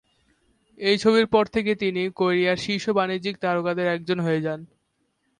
এই 0.77 0.95
ছবির 0.97 1.27
পর 1.27 1.45
থেকে 1.47 1.71
তিনি 1.75 2.01
কোরিয়ার 2.11 2.57
শীর্ষ 2.57 2.85
বাণিজ্যিক 2.91 3.35
তারকাদের 3.37 3.87
একজন 3.87 4.17
হয়ে 4.19 4.43
যান। 4.45 4.59